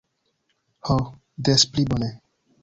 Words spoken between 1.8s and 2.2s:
bone.